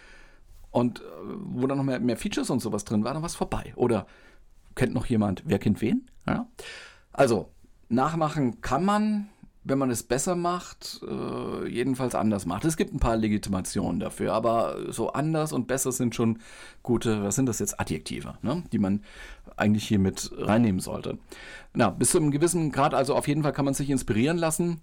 und 0.76 1.00
äh, 1.00 1.04
wo 1.24 1.66
dann 1.66 1.78
noch 1.78 1.84
mehr, 1.84 2.00
mehr 2.00 2.18
Features 2.18 2.50
und 2.50 2.60
sowas 2.60 2.84
drin 2.84 3.02
war, 3.02 3.14
dann 3.14 3.22
war 3.22 3.28
es 3.28 3.34
vorbei. 3.34 3.72
Oder 3.76 4.06
kennt 4.74 4.92
noch 4.92 5.06
jemand, 5.06 5.42
wer 5.46 5.58
kennt 5.58 5.80
wen? 5.80 6.06
Ja? 6.26 6.48
Also, 7.14 7.48
nachmachen 7.88 8.60
kann 8.60 8.84
man, 8.84 9.28
wenn 9.64 9.78
man 9.78 9.90
es 9.90 10.02
besser 10.02 10.36
macht, 10.36 11.00
äh, 11.08 11.66
jedenfalls 11.66 12.14
anders 12.14 12.44
macht. 12.44 12.66
Es 12.66 12.76
gibt 12.76 12.92
ein 12.92 13.00
paar 13.00 13.16
Legitimationen 13.16 14.00
dafür, 14.00 14.34
aber 14.34 14.92
so 14.92 15.14
anders 15.14 15.54
und 15.54 15.66
besser 15.66 15.92
sind 15.92 16.14
schon 16.14 16.40
gute, 16.82 17.22
was 17.22 17.36
sind 17.36 17.46
das 17.46 17.58
jetzt, 17.58 17.80
Adjektive, 17.80 18.36
ne? 18.42 18.62
die 18.70 18.78
man 18.78 19.02
eigentlich 19.56 19.88
hier 19.88 19.98
mit 19.98 20.30
reinnehmen 20.36 20.80
sollte. 20.80 21.16
Na, 21.72 21.88
bis 21.88 22.10
zu 22.10 22.18
einem 22.18 22.32
gewissen 22.32 22.70
Grad, 22.70 22.92
also 22.92 23.14
auf 23.14 23.28
jeden 23.28 23.44
Fall 23.44 23.54
kann 23.54 23.64
man 23.64 23.72
sich 23.72 23.88
inspirieren 23.88 24.36
lassen 24.36 24.82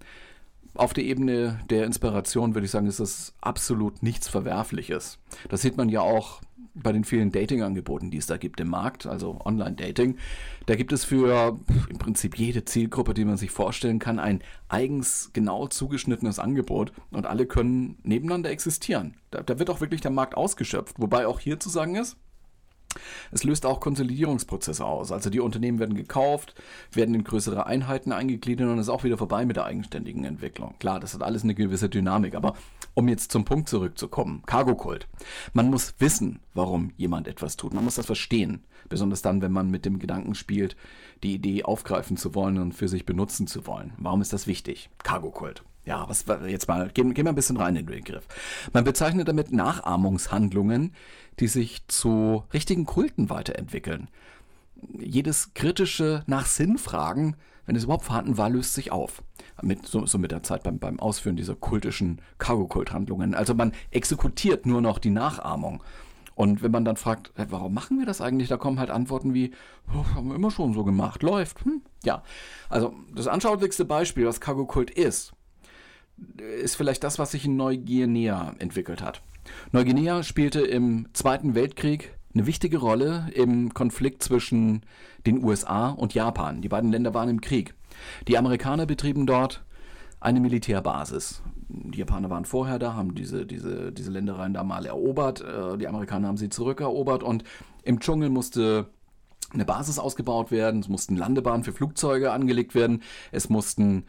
auf 0.74 0.92
der 0.92 1.04
Ebene 1.04 1.60
der 1.70 1.84
Inspiration 1.84 2.54
würde 2.54 2.66
ich 2.66 2.70
sagen, 2.70 2.86
ist 2.86 3.00
das 3.00 3.34
absolut 3.40 4.02
nichts 4.02 4.28
Verwerfliches. 4.28 5.18
Das 5.48 5.62
sieht 5.62 5.76
man 5.76 5.88
ja 5.88 6.00
auch 6.00 6.40
bei 6.74 6.92
den 6.92 7.04
vielen 7.04 7.30
Dating-Angeboten, 7.30 8.10
die 8.10 8.18
es 8.18 8.26
da 8.26 8.36
gibt 8.36 8.60
im 8.60 8.68
Markt, 8.68 9.06
also 9.06 9.40
Online-Dating. 9.44 10.16
Da 10.66 10.74
gibt 10.74 10.92
es 10.92 11.04
für 11.04 11.58
im 11.88 11.98
Prinzip 11.98 12.36
jede 12.36 12.64
Zielgruppe, 12.64 13.14
die 13.14 13.24
man 13.24 13.36
sich 13.36 13.52
vorstellen 13.52 14.00
kann, 14.00 14.18
ein 14.18 14.42
eigens 14.68 15.30
genau 15.32 15.68
zugeschnittenes 15.68 16.40
Angebot 16.40 16.92
und 17.12 17.26
alle 17.26 17.46
können 17.46 17.98
nebeneinander 18.02 18.50
existieren. 18.50 19.16
Da, 19.30 19.42
da 19.42 19.58
wird 19.58 19.70
auch 19.70 19.80
wirklich 19.80 20.00
der 20.00 20.10
Markt 20.10 20.36
ausgeschöpft. 20.36 20.96
Wobei 20.98 21.28
auch 21.28 21.38
hier 21.38 21.60
zu 21.60 21.68
sagen 21.68 21.94
ist, 21.94 22.16
es 23.32 23.44
löst 23.44 23.66
auch 23.66 23.80
Konsolidierungsprozesse 23.80 24.84
aus. 24.84 25.12
Also 25.12 25.30
die 25.30 25.40
Unternehmen 25.40 25.78
werden 25.78 25.94
gekauft, 25.94 26.54
werden 26.92 27.14
in 27.14 27.24
größere 27.24 27.66
Einheiten 27.66 28.12
eingegliedert 28.12 28.68
und 28.68 28.78
ist 28.78 28.88
auch 28.88 29.04
wieder 29.04 29.18
vorbei 29.18 29.44
mit 29.44 29.56
der 29.56 29.64
eigenständigen 29.64 30.24
Entwicklung. 30.24 30.74
Klar, 30.78 31.00
das 31.00 31.14
hat 31.14 31.22
alles 31.22 31.44
eine 31.44 31.54
gewisse 31.54 31.88
Dynamik, 31.88 32.34
aber 32.34 32.54
um 32.94 33.08
jetzt 33.08 33.32
zum 33.32 33.44
Punkt 33.44 33.68
zurückzukommen, 33.68 34.42
Cargo-Kult. 34.46 35.08
Man 35.52 35.70
muss 35.70 35.94
wissen, 35.98 36.40
warum 36.54 36.92
jemand 36.96 37.28
etwas 37.28 37.56
tut. 37.56 37.74
Man 37.74 37.84
muss 37.84 37.96
das 37.96 38.06
verstehen. 38.06 38.64
Besonders 38.88 39.22
dann, 39.22 39.42
wenn 39.42 39.52
man 39.52 39.70
mit 39.70 39.84
dem 39.84 39.98
Gedanken 39.98 40.34
spielt, 40.34 40.76
die 41.22 41.34
Idee 41.34 41.64
aufgreifen 41.64 42.16
zu 42.16 42.34
wollen 42.34 42.58
und 42.58 42.72
für 42.72 42.88
sich 42.88 43.06
benutzen 43.06 43.46
zu 43.46 43.66
wollen. 43.66 43.94
Warum 43.98 44.20
ist 44.20 44.32
das 44.32 44.46
wichtig? 44.46 44.90
Cargo-Kult. 45.02 45.64
Ja, 45.84 46.08
was 46.08 46.24
jetzt 46.46 46.66
mal, 46.66 46.88
gehen, 46.88 47.12
gehen 47.12 47.26
wir 47.26 47.32
ein 47.32 47.34
bisschen 47.34 47.58
rein 47.58 47.76
in 47.76 47.86
den 47.86 47.96
Begriff. 47.96 48.26
Man 48.72 48.84
bezeichnet 48.84 49.28
damit 49.28 49.52
Nachahmungshandlungen, 49.52 50.94
die 51.40 51.48
sich 51.48 51.86
zu 51.88 52.44
richtigen 52.52 52.86
Kulten 52.86 53.28
weiterentwickeln. 53.28 54.08
Jedes 54.98 55.52
kritische 55.54 56.22
nach 56.26 56.46
Sinn 56.46 56.78
fragen, 56.78 57.36
wenn 57.66 57.76
es 57.76 57.84
überhaupt 57.84 58.04
vorhanden 58.04 58.36
war, 58.36 58.50
löst 58.50 58.74
sich 58.74 58.92
auf. 58.92 59.22
Mit, 59.62 59.86
so, 59.86 60.04
so 60.06 60.18
mit 60.18 60.30
der 60.30 60.42
Zeit 60.42 60.62
beim, 60.62 60.78
beim 60.78 61.00
Ausführen 61.00 61.36
dieser 61.36 61.54
kultischen 61.54 62.20
Cargo-Kult-Handlungen. 62.38 63.34
Also 63.34 63.54
man 63.54 63.72
exekutiert 63.90 64.66
nur 64.66 64.80
noch 64.80 64.98
die 64.98 65.10
Nachahmung. 65.10 65.82
Und 66.34 66.62
wenn 66.62 66.72
man 66.72 66.84
dann 66.84 66.96
fragt, 66.96 67.32
warum 67.36 67.72
machen 67.72 67.98
wir 67.98 68.06
das 68.06 68.20
eigentlich, 68.20 68.48
da 68.48 68.56
kommen 68.56 68.80
halt 68.80 68.90
Antworten 68.90 69.34
wie, 69.34 69.52
oh, 69.94 70.04
haben 70.14 70.28
wir 70.28 70.34
immer 70.34 70.50
schon 70.50 70.74
so 70.74 70.84
gemacht, 70.84 71.22
läuft. 71.22 71.64
Hm? 71.64 71.82
Ja, 72.04 72.22
also 72.68 72.94
das 73.14 73.28
anschaulichste 73.28 73.84
Beispiel, 73.84 74.26
was 74.26 74.40
Cargo-Kult 74.40 74.90
ist, 74.90 75.32
ist 76.36 76.76
vielleicht 76.76 77.04
das, 77.04 77.18
was 77.18 77.32
sich 77.32 77.44
in 77.44 77.56
Neuguinea 77.56 78.54
entwickelt 78.58 79.02
hat. 79.02 79.22
Neuguinea 79.72 80.22
spielte 80.22 80.60
im 80.60 81.08
Zweiten 81.12 81.54
Weltkrieg 81.54 82.16
eine 82.34 82.46
wichtige 82.46 82.78
Rolle 82.78 83.28
im 83.34 83.74
Konflikt 83.74 84.22
zwischen 84.22 84.82
den 85.26 85.42
USA 85.44 85.90
und 85.90 86.14
Japan. 86.14 86.62
Die 86.62 86.68
beiden 86.68 86.90
Länder 86.90 87.14
waren 87.14 87.28
im 87.28 87.40
Krieg. 87.40 87.74
Die 88.26 88.36
Amerikaner 88.36 88.86
betrieben 88.86 89.26
dort 89.26 89.64
eine 90.20 90.40
Militärbasis. 90.40 91.42
Die 91.68 91.98
Japaner 91.98 92.30
waren 92.30 92.44
vorher 92.44 92.78
da, 92.78 92.94
haben 92.94 93.14
diese, 93.14 93.46
diese, 93.46 93.92
diese 93.92 94.10
Ländereien 94.10 94.54
da 94.54 94.64
mal 94.64 94.86
erobert. 94.86 95.42
Äh, 95.42 95.78
die 95.78 95.86
Amerikaner 95.86 96.28
haben 96.28 96.36
sie 96.36 96.48
zurückerobert 96.48 97.22
und 97.22 97.44
im 97.82 98.00
Dschungel 98.00 98.30
musste 98.30 98.90
eine 99.52 99.64
Basis 99.64 99.98
ausgebaut 99.98 100.50
werden, 100.50 100.80
es 100.80 100.88
mussten 100.88 101.16
Landebahnen 101.16 101.62
für 101.62 101.72
Flugzeuge 101.72 102.32
angelegt 102.32 102.74
werden, 102.74 103.02
es 103.30 103.48
mussten 103.48 104.04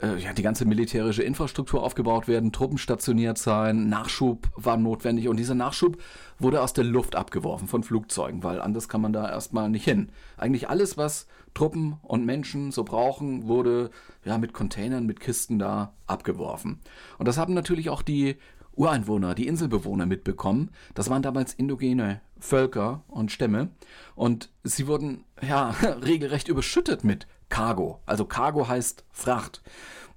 äh, 0.00 0.16
ja, 0.16 0.32
die 0.32 0.42
ganze 0.42 0.64
militärische 0.64 1.22
Infrastruktur 1.22 1.82
aufgebaut 1.82 2.28
werden, 2.28 2.52
Truppen 2.52 2.78
stationiert 2.78 3.38
sein, 3.38 3.88
Nachschub 3.88 4.48
war 4.54 4.76
notwendig 4.76 5.28
und 5.28 5.36
dieser 5.36 5.54
Nachschub 5.54 5.98
wurde 6.38 6.62
aus 6.62 6.72
der 6.72 6.84
Luft 6.84 7.16
abgeworfen 7.16 7.68
von 7.68 7.82
Flugzeugen, 7.82 8.42
weil 8.42 8.60
anders 8.60 8.88
kann 8.88 9.00
man 9.00 9.12
da 9.12 9.28
erstmal 9.28 9.68
nicht 9.68 9.84
hin. 9.84 10.10
Eigentlich 10.36 10.68
alles, 10.68 10.96
was 10.96 11.26
Truppen 11.54 11.96
und 12.02 12.24
Menschen 12.24 12.70
so 12.70 12.84
brauchen, 12.84 13.48
wurde 13.48 13.90
ja 14.24 14.38
mit 14.38 14.52
Containern, 14.52 15.06
mit 15.06 15.20
Kisten 15.20 15.58
da 15.58 15.94
abgeworfen. 16.06 16.78
Und 17.18 17.26
das 17.26 17.38
haben 17.38 17.54
natürlich 17.54 17.90
auch 17.90 18.02
die 18.02 18.36
Ureinwohner, 18.76 19.34
die 19.34 19.48
Inselbewohner 19.48 20.06
mitbekommen. 20.06 20.70
Das 20.94 21.10
waren 21.10 21.22
damals 21.22 21.52
indogene 21.52 22.20
Völker 22.38 23.02
und 23.08 23.32
Stämme 23.32 23.70
und 24.14 24.50
sie 24.62 24.86
wurden 24.86 25.24
ja 25.42 25.70
regelrecht 26.04 26.46
überschüttet 26.46 27.02
mit 27.02 27.26
Cargo. 27.48 28.00
Also 28.06 28.24
Cargo 28.24 28.68
heißt 28.68 29.04
Fracht. 29.10 29.62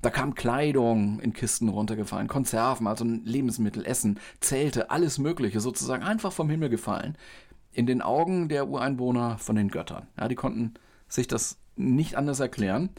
Da 0.02 0.10
kam 0.10 0.34
Kleidung 0.34 1.20
in 1.20 1.34
Kisten 1.34 1.70
runtergefallen, 1.70 2.28
Konserven, 2.28 2.88
also 2.88 3.06
Lebensmittel, 3.06 3.86
Essen, 3.86 4.20
Zelte, 4.40 4.90
alles 4.90 5.20
Mögliche 5.20 5.60
sozusagen 5.60 6.04
einfach 6.04 6.32
vom 6.32 6.50
Himmel 6.50 6.70
gefallen. 6.70 7.16
In 7.72 7.86
den 7.86 8.02
Augen 8.02 8.50
der 8.50 8.68
Ureinwohner 8.68 9.38
von 9.38 9.56
den 9.56 9.70
Göttern. 9.70 10.08
Ja, 10.20 10.28
die 10.28 10.36
konnten 10.36 10.74
sich 11.08 11.28
das 11.28 11.58
nicht 11.76 12.16
anders 12.16 12.40
erklären. 12.40 12.90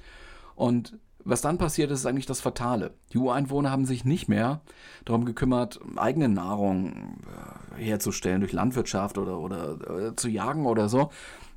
Und 0.54 0.96
was 1.24 1.40
dann 1.40 1.58
passiert 1.58 1.90
ist, 1.90 2.00
ist 2.00 2.06
eigentlich 2.06 2.26
das 2.26 2.40
Fatale. 2.40 2.94
Die 3.12 3.18
Ureinwohner 3.18 3.70
haben 3.70 3.84
sich 3.84 4.04
nicht 4.04 4.28
mehr 4.28 4.60
darum 5.04 5.24
gekümmert, 5.24 5.80
eigene 5.96 6.28
Nahrung 6.28 7.18
äh, 7.76 7.82
herzustellen 7.82 8.40
durch 8.40 8.52
Landwirtschaft 8.52 9.18
oder, 9.18 9.38
oder 9.38 10.08
äh, 10.08 10.16
zu 10.16 10.28
jagen 10.28 10.66
oder 10.66 10.88
so. 10.88 11.10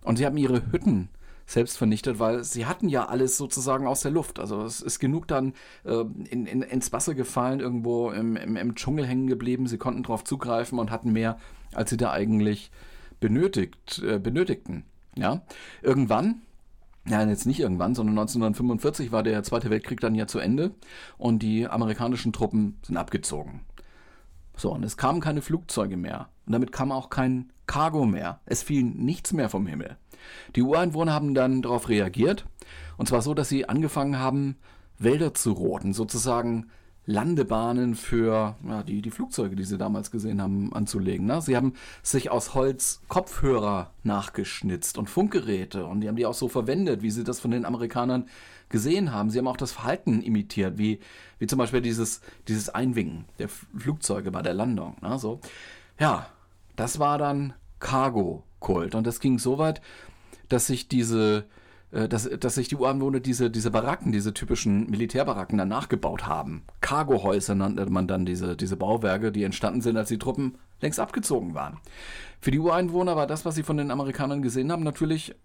Und 0.03 0.17
sie 0.17 0.25
haben 0.25 0.37
ihre 0.37 0.71
Hütten 0.71 1.09
selbst 1.45 1.77
vernichtet, 1.77 2.19
weil 2.19 2.43
sie 2.43 2.65
hatten 2.65 2.89
ja 2.89 3.05
alles 3.05 3.37
sozusagen 3.37 3.87
aus 3.87 4.01
der 4.01 4.11
Luft. 4.11 4.39
Also 4.39 4.63
es 4.63 4.81
ist 4.81 4.99
genug 4.99 5.27
dann 5.27 5.53
äh, 5.83 6.03
in, 6.29 6.45
in, 6.45 6.61
ins 6.61 6.91
Wasser 6.91 7.13
gefallen, 7.13 7.59
irgendwo 7.59 8.11
im, 8.11 8.35
im, 8.35 8.55
im 8.55 8.75
Dschungel 8.75 9.05
hängen 9.05 9.27
geblieben. 9.27 9.67
Sie 9.67 9.77
konnten 9.77 10.03
darauf 10.03 10.23
zugreifen 10.23 10.79
und 10.79 10.91
hatten 10.91 11.11
mehr, 11.11 11.37
als 11.73 11.89
sie 11.89 11.97
da 11.97 12.11
eigentlich 12.11 12.71
benötigt, 13.19 14.01
äh, 14.03 14.19
benötigten. 14.19 14.83
Ja, 15.17 15.41
irgendwann 15.81 16.41
ja, 17.07 17.23
jetzt 17.23 17.45
nicht 17.45 17.59
irgendwann, 17.59 17.93
sondern 17.93 18.17
1945 18.17 19.11
war 19.11 19.21
der 19.21 19.43
Zweite 19.43 19.69
Weltkrieg 19.69 19.99
dann 19.99 20.15
ja 20.15 20.25
zu 20.25 20.39
Ende 20.39 20.71
und 21.17 21.43
die 21.43 21.67
amerikanischen 21.67 22.33
Truppen 22.33 22.77
sind 22.81 22.97
abgezogen. 22.97 23.61
So, 24.57 24.71
und 24.71 24.83
es 24.83 24.97
kamen 24.97 25.21
keine 25.21 25.41
Flugzeuge 25.41 25.97
mehr. 25.97 26.29
Und 26.45 26.53
damit 26.53 26.71
kam 26.71 26.91
auch 26.91 27.09
kein 27.09 27.51
Cargo 27.67 28.05
mehr. 28.05 28.39
Es 28.45 28.63
fiel 28.63 28.83
nichts 28.83 29.33
mehr 29.33 29.49
vom 29.49 29.67
Himmel. 29.67 29.97
Die 30.55 30.61
Ureinwohner 30.61 31.13
haben 31.13 31.33
dann 31.33 31.61
darauf 31.61 31.89
reagiert. 31.89 32.45
Und 32.97 33.07
zwar 33.07 33.21
so, 33.21 33.33
dass 33.33 33.49
sie 33.49 33.67
angefangen 33.67 34.19
haben, 34.19 34.55
Wälder 34.97 35.33
zu 35.33 35.51
roten, 35.51 35.93
sozusagen 35.93 36.67
Landebahnen 37.05 37.95
für 37.95 38.55
ja, 38.67 38.83
die, 38.83 39.01
die 39.01 39.11
Flugzeuge, 39.11 39.55
die 39.55 39.63
sie 39.63 39.77
damals 39.77 40.09
gesehen 40.09 40.41
haben, 40.41 40.73
anzulegen. 40.73 41.27
Ne? 41.27 41.41
Sie 41.41 41.55
haben 41.55 41.73
sich 42.01 42.31
aus 42.31 42.55
Holz 42.55 43.01
Kopfhörer 43.07 43.91
nachgeschnitzt 44.03 44.97
und 44.97 45.09
Funkgeräte 45.09 45.85
und 45.85 46.01
die 46.01 46.07
haben 46.07 46.15
die 46.15 46.25
auch 46.25 46.33
so 46.33 46.47
verwendet, 46.47 47.03
wie 47.03 47.11
sie 47.11 47.23
das 47.23 47.39
von 47.39 47.51
den 47.51 47.65
Amerikanern 47.65 48.25
gesehen 48.69 49.11
haben. 49.11 49.29
Sie 49.29 49.37
haben 49.37 49.47
auch 49.47 49.57
das 49.57 49.71
Verhalten 49.71 50.21
imitiert, 50.21 50.77
wie, 50.77 50.99
wie 51.39 51.47
zum 51.47 51.59
Beispiel 51.59 51.81
dieses, 51.81 52.21
dieses 52.47 52.69
Einwinken 52.69 53.25
der 53.39 53.49
Flugzeuge 53.49 54.31
bei 54.31 54.41
der 54.41 54.53
Landung. 54.53 54.97
Ne? 55.01 55.17
So. 55.19 55.39
Ja, 55.99 56.27
das 56.75 56.99
war 56.99 57.17
dann 57.17 57.53
Cargo-Kult 57.79 58.95
und 58.95 59.05
das 59.05 59.19
ging 59.19 59.39
so 59.39 59.57
weit, 59.57 59.81
dass 60.49 60.67
sich 60.67 60.87
diese, 60.87 61.45
äh, 61.91 62.07
dass, 62.07 62.29
dass 62.29 62.55
sich 62.55 62.67
die 62.67 62.75
Ureinwohner 62.75 63.19
diese, 63.19 63.49
diese 63.49 63.71
Baracken, 63.71 64.11
diese 64.11 64.33
typischen 64.33 64.89
Militärbaracken 64.89 65.57
dann 65.57 65.69
nachgebaut 65.69 66.25
haben. 66.25 66.63
Cargohäuser 66.81 67.55
nannte 67.55 67.89
man 67.89 68.07
dann 68.07 68.25
diese, 68.25 68.55
diese 68.55 68.77
Bauwerke, 68.77 69.31
die 69.31 69.43
entstanden 69.43 69.81
sind, 69.81 69.97
als 69.97 70.09
die 70.09 70.19
Truppen 70.19 70.57
längst 70.81 70.99
abgezogen 70.99 71.53
waren. 71.53 71.79
Für 72.41 72.51
die 72.51 72.59
Ureinwohner 72.59 73.15
war 73.15 73.27
das, 73.27 73.45
was 73.45 73.55
sie 73.55 73.63
von 73.63 73.77
den 73.77 73.91
Amerikanern 73.91 74.41
gesehen 74.41 74.71
haben, 74.71 74.83
natürlich, 74.83 75.31
äh, 75.31 75.35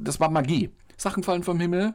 das 0.00 0.20
war 0.20 0.30
Magie. 0.30 0.70
Sachen 0.96 1.22
fallen 1.22 1.42
vom 1.42 1.60
Himmel 1.60 1.94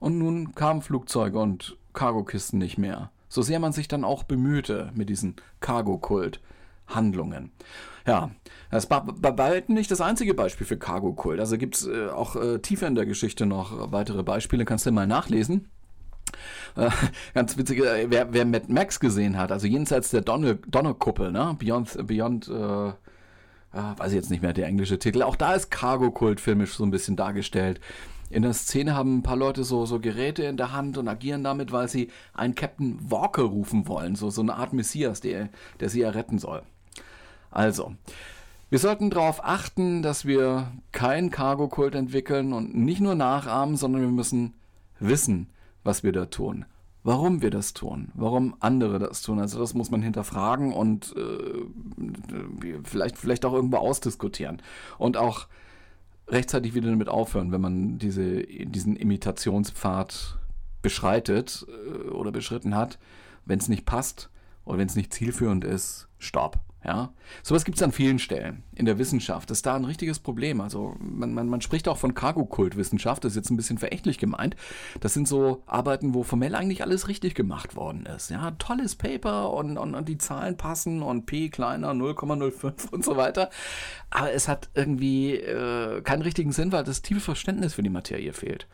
und 0.00 0.18
nun 0.18 0.54
kamen 0.54 0.82
Flugzeuge 0.82 1.38
und 1.38 1.76
Cargokisten 1.92 2.58
nicht 2.58 2.78
mehr. 2.78 3.10
So 3.28 3.42
sehr 3.42 3.60
man 3.60 3.72
sich 3.72 3.86
dann 3.86 4.04
auch 4.04 4.24
bemühte 4.24 4.90
mit 4.94 5.08
diesen 5.08 5.36
Cargo-Kult-Handlungen. 5.60 7.52
Ja, 8.06 8.30
das 8.70 8.90
war 8.90 9.04
bei 9.04 9.38
weitem 9.38 9.74
nicht 9.74 9.90
das 9.90 10.00
einzige 10.00 10.34
Beispiel 10.34 10.66
für 10.66 10.78
Cargo-Kult. 10.78 11.38
Also 11.38 11.58
gibt 11.58 11.76
es 11.76 11.86
äh, 11.86 12.08
auch 12.08 12.34
äh, 12.34 12.58
tiefer 12.58 12.88
in 12.88 12.96
der 12.96 13.06
Geschichte 13.06 13.46
noch 13.46 13.92
weitere 13.92 14.22
Beispiele, 14.22 14.64
kannst 14.64 14.86
du 14.86 14.90
mal 14.90 15.06
nachlesen. 15.06 15.68
Äh, 16.76 16.90
ganz 17.34 17.56
witzig, 17.56 17.80
äh, 17.80 18.06
wer, 18.10 18.32
wer 18.32 18.44
Mad 18.44 18.66
Max 18.72 18.98
gesehen 18.98 19.36
hat, 19.36 19.52
also 19.52 19.66
jenseits 19.66 20.10
der 20.10 20.22
Donner, 20.22 20.54
Donnerkuppel, 20.54 21.30
ne? 21.30 21.56
Beyond, 21.58 22.06
Beyond 22.06 22.48
äh, 22.48 22.88
äh, 22.88 22.92
weiß 23.72 24.08
ich 24.08 24.16
jetzt 24.16 24.30
nicht 24.30 24.42
mehr 24.42 24.52
der 24.52 24.66
englische 24.66 24.98
Titel, 24.98 25.22
auch 25.22 25.36
da 25.36 25.54
ist 25.54 25.70
Cargo-Kult 25.70 26.40
filmisch 26.40 26.74
so 26.74 26.84
ein 26.84 26.90
bisschen 26.90 27.16
dargestellt. 27.16 27.80
In 28.30 28.42
der 28.42 28.52
Szene 28.54 28.94
haben 28.94 29.18
ein 29.18 29.22
paar 29.22 29.36
Leute 29.36 29.64
so, 29.64 29.84
so 29.86 29.98
Geräte 29.98 30.44
in 30.44 30.56
der 30.56 30.72
Hand 30.72 30.96
und 30.96 31.08
agieren 31.08 31.42
damit, 31.42 31.72
weil 31.72 31.88
sie 31.88 32.08
einen 32.32 32.54
Captain 32.54 32.98
Walker 33.10 33.42
rufen 33.42 33.88
wollen, 33.88 34.14
so, 34.14 34.30
so 34.30 34.40
eine 34.40 34.54
Art 34.54 34.72
Messias, 34.72 35.20
der, 35.20 35.48
der 35.80 35.88
sie 35.88 36.02
erretten 36.02 36.38
soll. 36.38 36.62
Also, 37.50 37.92
wir 38.70 38.78
sollten 38.78 39.10
darauf 39.10 39.44
achten, 39.44 40.00
dass 40.00 40.24
wir 40.24 40.70
keinen 40.92 41.30
Cargo-Kult 41.30 41.96
entwickeln 41.96 42.52
und 42.52 42.72
nicht 42.76 43.00
nur 43.00 43.16
nachahmen, 43.16 43.76
sondern 43.76 44.02
wir 44.02 44.08
müssen 44.08 44.54
wissen, 45.00 45.48
was 45.82 46.04
wir 46.04 46.12
da 46.12 46.26
tun. 46.26 46.64
Warum 47.02 47.40
wir 47.42 47.50
das 47.50 47.72
tun, 47.72 48.12
warum 48.14 48.54
andere 48.60 48.98
das 48.98 49.22
tun. 49.22 49.40
Also 49.40 49.58
das 49.58 49.72
muss 49.72 49.90
man 49.90 50.02
hinterfragen 50.02 50.72
und 50.72 51.14
äh, 51.16 52.74
vielleicht, 52.84 53.16
vielleicht 53.16 53.44
auch 53.46 53.54
irgendwo 53.54 53.78
ausdiskutieren. 53.78 54.60
Und 54.98 55.16
auch 55.16 55.46
rechtzeitig 56.30 56.74
wieder 56.74 56.90
damit 56.90 57.08
aufhören, 57.08 57.52
wenn 57.52 57.60
man 57.60 57.98
diese, 57.98 58.42
diesen 58.42 58.96
Imitationspfad 58.96 60.38
beschreitet 60.82 61.66
äh, 61.68 62.08
oder 62.08 62.32
beschritten 62.32 62.74
hat. 62.74 62.98
Wenn 63.44 63.58
es 63.58 63.68
nicht 63.68 63.86
passt 63.86 64.30
oder 64.64 64.78
wenn 64.78 64.86
es 64.86 64.96
nicht 64.96 65.12
zielführend 65.12 65.64
ist, 65.64 66.08
stopp. 66.18 66.58
Ja, 66.82 67.12
sowas 67.42 67.66
gibt 67.66 67.76
es 67.76 67.82
an 67.82 67.92
vielen 67.92 68.18
Stellen 68.18 68.62
in 68.74 68.86
der 68.86 68.98
Wissenschaft. 68.98 69.50
Das 69.50 69.58
ist 69.58 69.66
da 69.66 69.76
ein 69.76 69.84
richtiges 69.84 70.18
Problem. 70.18 70.62
Also 70.62 70.96
man, 70.98 71.34
man, 71.34 71.46
man 71.46 71.60
spricht 71.60 71.88
auch 71.88 71.98
von 71.98 72.14
Cargo-Kult-Wissenschaft, 72.14 73.22
das 73.22 73.32
ist 73.32 73.36
jetzt 73.36 73.50
ein 73.50 73.58
bisschen 73.58 73.76
verächtlich 73.76 74.16
gemeint. 74.16 74.56
Das 75.00 75.12
sind 75.12 75.28
so 75.28 75.62
Arbeiten, 75.66 76.14
wo 76.14 76.22
formell 76.22 76.54
eigentlich 76.54 76.82
alles 76.82 77.08
richtig 77.08 77.34
gemacht 77.34 77.76
worden 77.76 78.06
ist. 78.06 78.30
Ja, 78.30 78.52
tolles 78.52 78.96
Paper 78.96 79.52
und, 79.52 79.76
und, 79.76 79.94
und 79.94 80.08
die 80.08 80.16
Zahlen 80.16 80.56
passen 80.56 81.02
und 81.02 81.26
P 81.26 81.50
kleiner 81.50 81.90
0,05 81.90 82.90
und 82.90 83.04
so 83.04 83.16
weiter. 83.16 83.50
Aber 84.08 84.32
es 84.32 84.48
hat 84.48 84.70
irgendwie 84.74 85.34
äh, 85.34 86.00
keinen 86.00 86.22
richtigen 86.22 86.52
Sinn, 86.52 86.72
weil 86.72 86.84
das 86.84 87.02
tiefe 87.02 87.20
Verständnis 87.20 87.74
für 87.74 87.82
die 87.82 87.90
Materie 87.90 88.32
fehlt. 88.32 88.66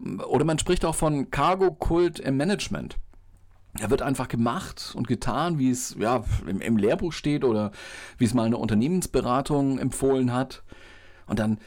Oder 0.00 0.44
man 0.44 0.58
spricht 0.58 0.84
auch 0.84 0.94
von 0.94 1.30
Cargo-Kult 1.30 2.18
im 2.18 2.36
Management. 2.36 2.96
Er 3.74 3.90
wird 3.90 4.02
einfach 4.02 4.28
gemacht 4.28 4.92
und 4.96 5.06
getan, 5.06 5.58
wie 5.58 5.70
es 5.70 5.94
ja 5.98 6.24
im, 6.46 6.60
im 6.60 6.76
Lehrbuch 6.76 7.12
steht 7.12 7.44
oder 7.44 7.70
wie 8.16 8.24
es 8.24 8.34
mal 8.34 8.46
eine 8.46 8.56
Unternehmensberatung 8.56 9.78
empfohlen 9.78 10.32
hat. 10.32 10.62
Und 11.26 11.38
dann 11.38 11.58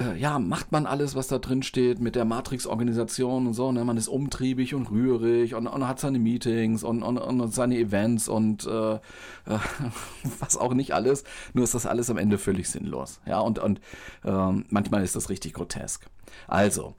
äh, 0.00 0.16
ja, 0.16 0.38
macht 0.38 0.72
man 0.72 0.86
alles, 0.86 1.14
was 1.14 1.28
da 1.28 1.38
drin 1.38 1.62
steht 1.62 2.00
mit 2.00 2.16
der 2.16 2.24
Matrix-Organisation 2.24 3.46
und 3.46 3.54
so. 3.54 3.70
Ne? 3.70 3.84
Man 3.84 3.96
ist 3.96 4.08
umtriebig 4.08 4.74
und 4.74 4.90
rührig 4.90 5.54
und, 5.54 5.66
und 5.66 5.86
hat 5.86 6.00
seine 6.00 6.18
Meetings 6.18 6.82
und, 6.82 7.02
und, 7.02 7.18
und 7.18 7.54
seine 7.54 7.76
Events 7.76 8.28
und 8.28 8.66
äh, 8.66 8.94
äh, 8.94 8.98
was 10.40 10.56
auch 10.56 10.74
nicht 10.74 10.94
alles. 10.94 11.24
Nur 11.52 11.64
ist 11.64 11.74
das 11.74 11.86
alles 11.86 12.10
am 12.10 12.16
Ende 12.16 12.38
völlig 12.38 12.68
sinnlos. 12.68 13.20
Ja, 13.26 13.40
und, 13.40 13.58
und 13.58 13.80
ähm, 14.24 14.64
manchmal 14.70 15.04
ist 15.04 15.16
das 15.16 15.28
richtig 15.28 15.52
grotesk. 15.52 16.06
Also, 16.48 16.94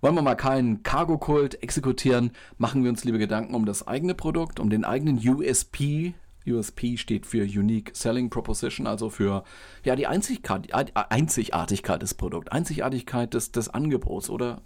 wollen 0.00 0.14
wir 0.14 0.22
mal 0.22 0.34
keinen 0.34 0.82
Cargo-Kult 0.82 1.62
exekutieren, 1.62 2.30
machen 2.58 2.82
wir 2.82 2.90
uns 2.90 3.04
lieber 3.04 3.18
Gedanken 3.18 3.54
um 3.54 3.66
das 3.66 3.86
eigene 3.86 4.14
Produkt, 4.14 4.60
um 4.60 4.70
den 4.70 4.84
eigenen 4.84 5.18
USP. 5.18 6.14
USP 6.46 6.96
steht 6.96 7.26
für 7.26 7.42
Unique 7.42 7.90
Selling 7.96 8.30
Proposition, 8.30 8.86
also 8.86 9.10
für 9.10 9.42
ja, 9.84 9.96
die 9.96 10.06
Einzigartigkeit 10.06 12.02
des 12.02 12.14
Produkts, 12.14 12.52
Einzigartigkeit 12.52 13.34
des, 13.34 13.50
des 13.50 13.68
Angebots 13.68 14.30
oder 14.30 14.62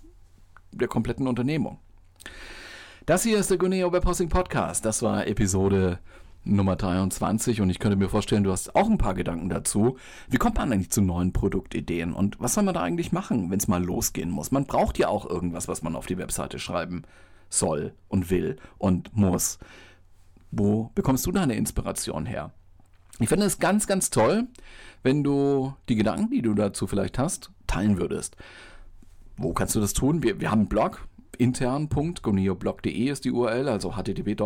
der 0.73 0.89
kompletten 0.89 1.27
Unternehmung. 1.27 1.79
Das 3.07 3.23
hier 3.23 3.39
ist 3.39 3.51
der 3.51 3.59
Guneo 3.59 3.93
Web 3.93 4.05
Hosting 4.05 4.29
Podcast. 4.29 4.85
Das 4.85 5.03
war 5.03 5.27
Episode 5.27 5.99
Nummer 6.45 6.77
23 6.77 7.61
und 7.61 7.69
ich 7.71 7.79
könnte 7.79 7.97
mir 7.97 8.09
vorstellen, 8.09 8.45
du 8.45 8.53
hast 8.53 8.75
auch 8.75 8.89
ein 8.89 8.99
paar 8.99 9.15
Gedanken 9.15 9.49
dazu. 9.49 9.97
Wie 10.29 10.39
kommt 10.39 10.57
man 10.57 10.73
eigentlich 10.73 10.91
zu 10.91 11.03
neuen 11.03 11.33
Produktideen 11.33 12.13
und 12.13 12.41
was 12.41 12.55
soll 12.55 12.65
man 12.65 12.75
da 12.75 12.83
eigentlich 12.83 13.13
machen, 13.13 13.51
wenn 13.51 13.59
es 13.59 13.69
mal 13.69 13.83
losgehen 13.83 14.31
muss? 14.31 14.51
Man 14.51 14.65
braucht 14.65 14.99
ja 14.99 15.09
auch 15.09 15.29
irgendwas, 15.29 15.69
was 15.69 15.83
man 15.83 15.97
auf 15.97 16.07
die 16.07 16.19
Webseite 16.19 16.59
schreiben 16.59 17.03
soll 17.51 17.93
und 18.09 18.31
will 18.31 18.57
und 18.79 19.15
muss. 19.17 19.59
Wo 20.51 20.91
bekommst 20.95 21.27
du 21.27 21.33
deine 21.33 21.55
Inspiration 21.55 22.27
her? 22.27 22.53
Ich 23.19 23.29
finde 23.29 23.45
es 23.45 23.59
ganz, 23.59 23.87
ganz 23.87 24.09
toll, 24.09 24.49
wenn 25.03 25.23
du 25.23 25.75
die 25.89 25.97
Gedanken, 25.97 26.31
die 26.31 26.43
du 26.43 26.55
dazu 26.55 26.87
vielleicht 26.87 27.19
hast, 27.19 27.51
teilen 27.67 27.99
würdest. 27.99 28.37
Wo 29.37 29.53
kannst 29.53 29.75
du 29.75 29.81
das 29.81 29.93
tun? 29.93 30.23
Wir, 30.23 30.41
wir 30.41 30.51
haben 30.51 30.61
einen 30.61 30.69
Blog, 30.69 31.07
intern.goneoblog.de 31.39 33.09
ist 33.09 33.25
die 33.25 33.31
URL, 33.31 33.69
also 33.69 33.97
http 33.97 34.37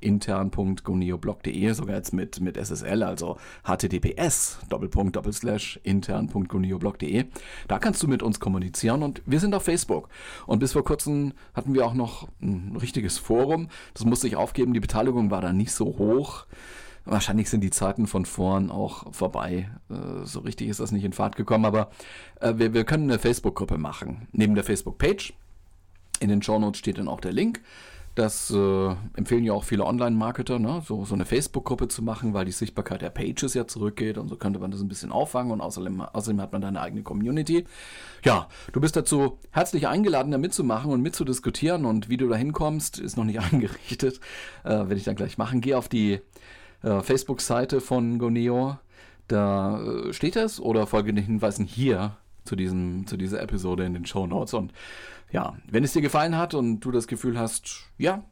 intern.goneoblog.de, 0.00 1.72
sogar 1.72 1.96
jetzt 1.96 2.12
mit, 2.12 2.40
mit 2.40 2.56
SSL, 2.56 3.02
also 3.02 3.36
https 3.64 4.58
intern.goneoblog.de. 5.84 7.24
Da 7.68 7.78
kannst 7.78 8.02
du 8.02 8.08
mit 8.08 8.22
uns 8.22 8.40
kommunizieren 8.40 9.02
und 9.02 9.22
wir 9.26 9.40
sind 9.40 9.54
auf 9.54 9.64
Facebook. 9.64 10.08
Und 10.46 10.58
bis 10.60 10.72
vor 10.72 10.84
kurzem 10.84 11.32
hatten 11.54 11.74
wir 11.74 11.86
auch 11.86 11.94
noch 11.94 12.28
ein 12.40 12.76
richtiges 12.80 13.18
Forum. 13.18 13.68
Das 13.94 14.04
musste 14.04 14.28
ich 14.28 14.36
aufgeben, 14.36 14.72
die 14.72 14.80
Beteiligung 14.80 15.30
war 15.30 15.40
da 15.40 15.52
nicht 15.52 15.72
so 15.72 15.98
hoch. 15.98 16.46
Wahrscheinlich 17.06 17.48
sind 17.48 17.60
die 17.60 17.70
Zeiten 17.70 18.08
von 18.08 18.26
vorn 18.26 18.70
auch 18.70 19.12
vorbei. 19.14 19.70
Äh, 19.88 20.24
so 20.24 20.40
richtig 20.40 20.68
ist 20.68 20.80
das 20.80 20.90
nicht 20.90 21.04
in 21.04 21.12
Fahrt 21.12 21.36
gekommen, 21.36 21.64
aber 21.64 21.90
äh, 22.40 22.54
wir, 22.56 22.74
wir 22.74 22.84
können 22.84 23.04
eine 23.04 23.20
Facebook-Gruppe 23.20 23.78
machen. 23.78 24.28
Neben 24.32 24.54
der 24.54 24.64
Facebook-Page. 24.64 25.32
In 26.18 26.28
den 26.28 26.42
Show 26.42 26.58
Notes 26.58 26.78
steht 26.78 26.98
dann 26.98 27.08
auch 27.08 27.20
der 27.20 27.32
Link. 27.32 27.62
Das 28.16 28.50
äh, 28.50 28.94
empfehlen 29.14 29.44
ja 29.44 29.52
auch 29.52 29.64
viele 29.64 29.84
Online-Marketer, 29.84 30.58
ne? 30.58 30.82
so, 30.82 31.04
so 31.04 31.14
eine 31.14 31.26
Facebook-Gruppe 31.26 31.88
zu 31.88 32.02
machen, 32.02 32.32
weil 32.32 32.46
die 32.46 32.52
Sichtbarkeit 32.52 33.02
der 33.02 33.10
Pages 33.10 33.52
ja 33.52 33.66
zurückgeht 33.66 34.16
und 34.16 34.28
so 34.28 34.36
könnte 34.36 34.58
man 34.58 34.70
das 34.70 34.80
ein 34.80 34.88
bisschen 34.88 35.12
auffangen 35.12 35.52
und 35.52 35.60
außerdem, 35.60 36.00
außerdem 36.00 36.40
hat 36.40 36.50
man 36.50 36.62
da 36.62 36.68
eine 36.68 36.80
eigene 36.80 37.02
Community. 37.02 37.66
Ja, 38.24 38.48
du 38.72 38.80
bist 38.80 38.96
dazu 38.96 39.38
herzlich 39.50 39.86
eingeladen, 39.86 40.32
da 40.32 40.38
mitzumachen 40.38 40.92
und 40.92 41.02
mitzudiskutieren 41.02 41.84
und 41.84 42.08
wie 42.08 42.16
du 42.16 42.26
da 42.26 42.36
hinkommst, 42.36 42.98
ist 42.98 43.18
noch 43.18 43.24
nicht 43.24 43.40
eingerichtet. 43.52 44.20
Äh, 44.64 44.70
Werde 44.70 44.96
ich 44.96 45.04
dann 45.04 45.16
gleich 45.16 45.36
machen. 45.36 45.60
Geh 45.60 45.74
auf 45.74 45.90
die 45.90 46.22
äh, 46.82 47.00
Facebook-Seite 47.00 47.80
von 47.80 48.18
Goneo. 48.18 48.78
Da 49.28 49.80
äh, 49.82 50.12
steht 50.12 50.36
es 50.36 50.60
oder 50.60 50.86
folge 50.86 51.12
den 51.12 51.24
Hinweisen 51.24 51.64
hier 51.64 52.16
zu, 52.44 52.56
diesem, 52.56 53.06
zu 53.06 53.16
dieser 53.16 53.42
Episode 53.42 53.84
in 53.84 53.94
den 53.94 54.06
Show 54.06 54.26
Notes. 54.26 54.54
Und 54.54 54.72
ja, 55.30 55.56
wenn 55.68 55.84
es 55.84 55.92
dir 55.92 56.02
gefallen 56.02 56.36
hat 56.36 56.54
und 56.54 56.80
du 56.80 56.90
das 56.90 57.06
Gefühl 57.06 57.38
hast, 57.38 57.90
ja, 57.98 58.24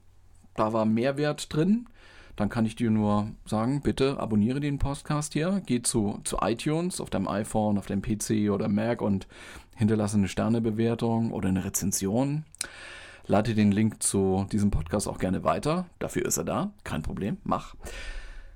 da 0.55 0.73
war 0.73 0.85
Mehrwert 0.85 1.53
drin, 1.53 1.89
dann 2.37 2.49
kann 2.49 2.67
ich 2.67 2.77
dir 2.77 2.91
nur 2.91 3.31
sagen, 3.45 3.81
bitte 3.81 4.19
abonniere 4.19 4.61
den 4.61 4.79
Podcast 4.79 5.35
hier, 5.35 5.63
geh 5.67 5.83
zu, 5.83 6.21
zu 6.25 6.39
iTunes 6.41 7.01
auf 7.01 7.11
deinem 7.11 7.29
iPhone, 7.29 7.79
auf 7.79 7.87
deinem 7.87 8.03
PC 8.03 8.51
oder 8.51 8.69
Mac 8.69 9.03
und 9.03 9.29
hinterlasse 9.77 10.17
eine 10.17 10.29
Sternebewertung 10.29 11.33
oder 11.33 11.49
eine 11.49 11.65
Rezension. 11.65 12.45
Lade 13.27 13.55
den 13.55 13.73
Link 13.73 14.03
zu 14.03 14.47
diesem 14.53 14.71
Podcast 14.71 15.09
auch 15.09 15.19
gerne 15.19 15.45
weiter. 15.45 15.87
Dafür 15.99 16.27
ist 16.27 16.37
er 16.37 16.45
da. 16.45 16.73
Kein 16.83 17.03
Problem. 17.03 17.39
Mach. 17.43 17.75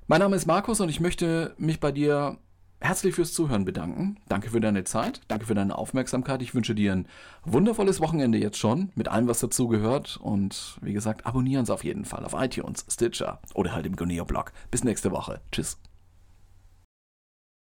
Mein 0.09 0.21
Name 0.21 0.35
ist 0.35 0.47
Markus 0.47 0.81
und 0.81 0.89
ich 0.89 0.99
möchte 0.99 1.53
mich 1.59 1.79
bei 1.79 1.91
dir 1.91 2.39
herzlich 2.81 3.13
fürs 3.13 3.31
Zuhören 3.31 3.63
bedanken. 3.63 4.17
Danke 4.27 4.49
für 4.49 4.59
deine 4.59 4.83
Zeit, 4.83 5.21
danke 5.27 5.45
für 5.45 5.53
deine 5.53 5.77
Aufmerksamkeit. 5.77 6.41
Ich 6.41 6.55
wünsche 6.55 6.73
dir 6.73 6.93
ein 6.93 7.07
wundervolles 7.45 8.01
Wochenende 8.01 8.39
jetzt 8.39 8.57
schon 8.57 8.91
mit 8.95 9.07
allem, 9.07 9.27
was 9.27 9.39
dazu 9.39 9.67
gehört. 9.67 10.17
Und 10.17 10.79
wie 10.81 10.93
gesagt, 10.93 11.27
abonnieren 11.27 11.67
Sie 11.67 11.71
auf 11.75 11.83
jeden 11.83 12.05
Fall 12.05 12.25
auf 12.25 12.33
iTunes, 12.33 12.87
Stitcher 12.89 13.39
oder 13.53 13.73
halt 13.73 13.85
im 13.85 13.95
Goneo-Blog. 13.95 14.51
Bis 14.71 14.83
nächste 14.83 15.11
Woche. 15.11 15.41
Tschüss. 15.51 15.77